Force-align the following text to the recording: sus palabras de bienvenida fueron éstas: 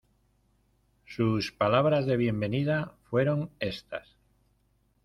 sus 1.05 1.51
palabras 1.51 2.07
de 2.07 2.17
bienvenida 2.17 2.95
fueron 3.03 3.51
éstas: 3.59 4.17